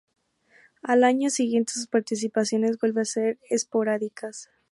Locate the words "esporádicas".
3.51-4.49